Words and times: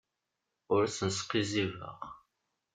Ur 0.73 0.81
asen-sqizzibeɣ. 0.87 1.99